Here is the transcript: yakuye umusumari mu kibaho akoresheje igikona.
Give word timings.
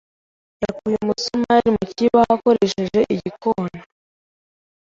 yakuye 0.63 0.95
umusumari 1.03 1.69
mu 1.77 1.83
kibaho 1.95 2.31
akoresheje 2.37 2.99
igikona. 3.13 3.77